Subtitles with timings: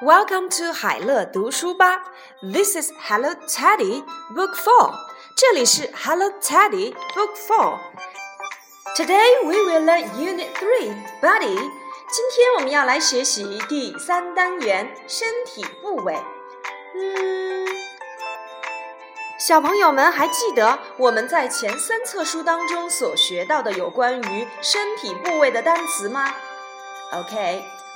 [0.00, 2.02] Welcome to 海乐读书吧。
[2.42, 4.04] This is Hello Teddy
[4.34, 4.92] Book Four。
[5.34, 11.56] 这里是 Hello Teddy Book Four。Today we will learn Unit Three, Body。
[12.08, 16.14] 今天我们要来学习第三单元身体部位。
[16.94, 17.66] 嗯，
[19.38, 26.34] 小朋友们还记得我们在前三册书当中所学到的有关于身体部位的单词吗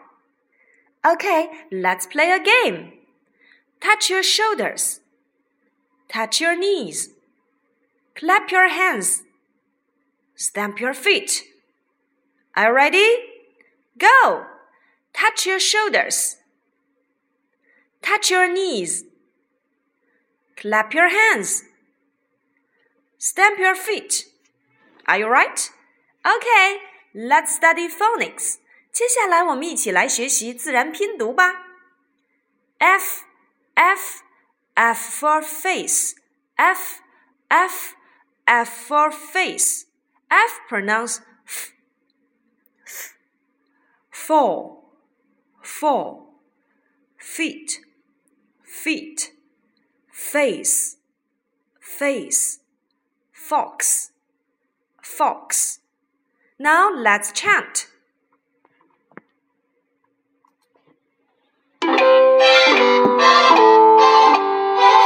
[1.02, 2.92] Okay, let's play a game.
[3.80, 5.00] Touch your shoulders.
[6.08, 7.12] Touch your knees.
[8.16, 9.22] Clap your hands.
[10.36, 11.44] Stamp your feet.
[12.56, 13.08] Are you ready?
[13.98, 14.46] Go!
[15.14, 16.38] Touch your shoulders.
[18.02, 19.06] Touch your knees.
[20.60, 21.64] Clap your hands.
[23.18, 24.26] Stamp your feet.
[25.08, 25.70] Are you right?
[26.26, 26.78] Okay,
[27.14, 28.60] let's study phonics.
[28.92, 31.66] 接下来我们一起来学习自然拼读吧。
[32.78, 33.24] F
[33.76, 34.22] F
[34.74, 36.16] F for face.
[36.56, 37.02] F
[37.50, 37.96] F
[38.46, 39.86] F for face.
[40.30, 41.72] F pronounce f.
[42.84, 43.16] f
[44.26, 44.84] fall,
[45.62, 46.34] fall.
[47.18, 47.80] Feet,
[48.64, 49.32] feet.
[50.33, 50.97] Face,
[51.81, 52.61] face.
[53.33, 54.13] Fox,
[55.03, 55.81] fox.
[56.57, 57.89] Now let's chant.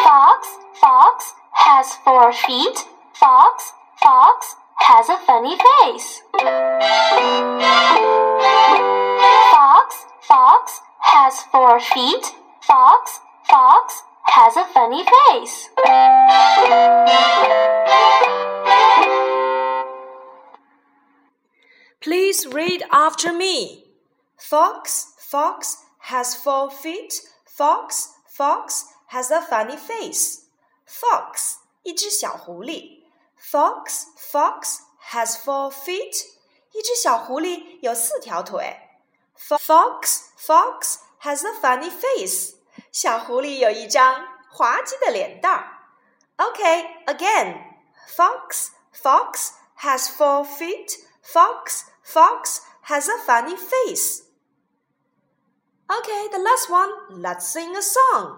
[0.04, 2.84] Fox, fox has four feet.
[3.14, 3.72] Fox,
[4.02, 6.20] fox has a funny face.
[9.52, 12.43] Fox, fox has four feet
[14.33, 15.69] Fox, fox has a funny face.
[22.01, 23.85] Please read after me.
[24.37, 27.21] Fox, fox has four feet.
[27.45, 30.45] Fox, fox has a funny face.
[30.85, 33.03] Fox 一只小狐狸。
[33.37, 34.79] Fox, fox
[35.11, 36.25] has four feet.
[36.71, 38.77] 一只小狐狸有四条腿。
[39.37, 42.53] Fox, fox has a funny face.
[42.93, 45.79] 小狐狸有一张滑稽的脸蛋儿。
[46.39, 47.69] Okay, again.
[48.07, 49.51] Fox, fox
[49.81, 50.97] has four feet.
[51.21, 54.23] Fox, fox has a funny face.
[55.89, 56.89] Okay, the last one.
[57.09, 58.37] Let's sing a song.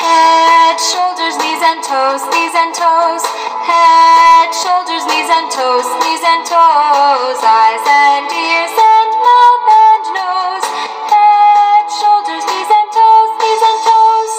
[0.00, 3.31] Head, shoulders, knees and toes, knees and toes.
[3.73, 7.39] Head, shoulders, knees and toes, knees and toes.
[7.41, 10.67] Eyes and ears and mouth and nose.
[11.09, 14.33] Head, shoulders, knees and toes, knees and toes.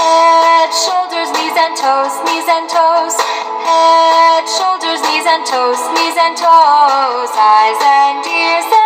[0.00, 3.16] Head, shoulders, knees and toes, knees and toes.
[3.68, 7.30] Head, shoulders, knees and toes, knees and toes.
[7.36, 8.81] Eyes and ears and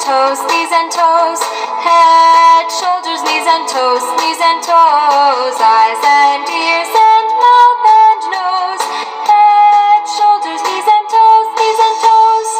[0.00, 1.40] toes, knees and toes.
[1.84, 5.56] Head, shoulders, knees and toes, knees and toes.
[5.60, 8.84] Eyes and ears and mouth and nose.
[9.28, 12.50] Head, shoulders, knees and toes, knees and toes.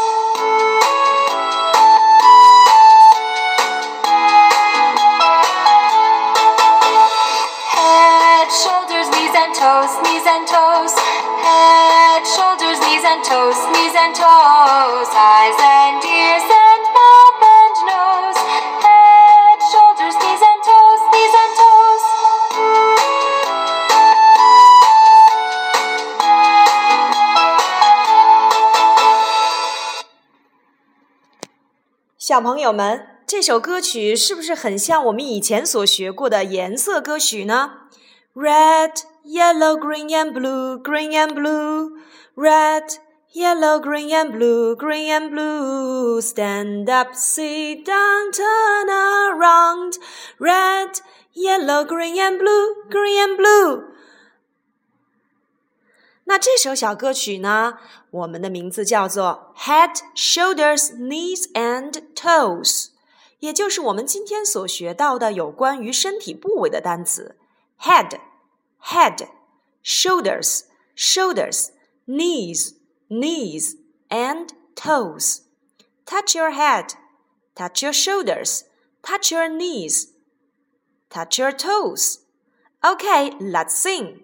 [7.73, 10.93] Head, shoulders, knees and toes, knees and toes.
[11.41, 15.09] Head, shoulders, knees and toes, knees and toes.
[15.09, 16.60] Eyes and ears and
[32.31, 37.73] 小朋友们，这首歌曲是不是很像我们以前所学过的颜色歌曲呢
[38.37, 38.93] ？Red,
[39.25, 41.91] yellow, green and blue, green and blue.
[42.37, 42.85] Red,
[43.35, 46.21] yellow, green and blue, green and blue.
[46.21, 49.95] Stand up, sit down, turn around.
[50.39, 51.01] Red,
[51.35, 53.87] yellow, green and blue, green and blue.
[56.30, 57.78] 那这首小歌曲呢？
[58.10, 62.88] 我们的名字叫做 Head, Shoulders, Knees and Toes，
[63.40, 67.38] 也就是我们今天所学到的有关于身体部位的单词。
[67.82, 68.20] Head,
[68.82, 69.28] head,
[69.84, 70.62] shoulders,
[70.96, 71.68] shoulders,
[72.08, 72.74] knees,
[73.10, 73.78] knees
[74.10, 75.42] and toes.
[76.06, 76.94] Touch your head,
[77.56, 78.62] touch your shoulders,
[79.04, 80.08] touch your knees,
[81.10, 82.20] touch your toes.
[82.82, 84.24] Okay, let's sing.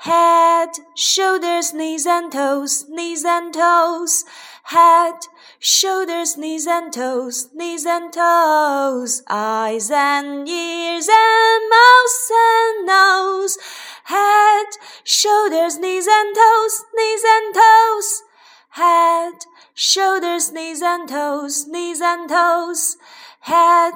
[0.00, 4.24] Head, shoulders, knees and toes, knees and toes.
[4.64, 5.14] Head,
[5.58, 9.22] shoulders, knees and toes, knees and toes.
[9.28, 13.58] Eyes and ears and mouth and nose.
[14.04, 14.66] Head,
[15.02, 18.22] shoulders, knees and toes, knees and toes.
[18.70, 22.96] Head, shoulders, knees and toes, knees and toes.
[23.40, 23.94] Head,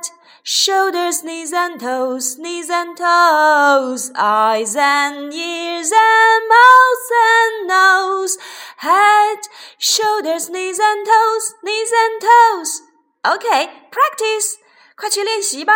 [0.50, 8.38] shoulders, knees and toes, knees and toes, eyes and ears and mouth and nose,
[8.78, 9.40] head,
[9.78, 12.82] shoulders, knees and toes, knees and toes.
[13.26, 14.58] Okay, practice.
[14.96, 15.74] 快去练习吧，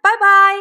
[0.00, 0.56] 拜拜。